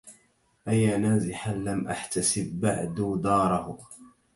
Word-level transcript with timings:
أيا 0.67 0.97
نازحا 0.97 1.53
لم 1.53 1.87
أحتسب 1.87 2.59
بعد 2.59 3.19
داره 3.23 3.77